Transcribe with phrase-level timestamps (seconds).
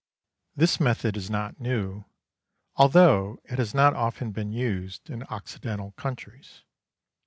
[0.55, 2.05] This method is not new,
[2.75, 6.63] although it has not often been used in Occidental countries.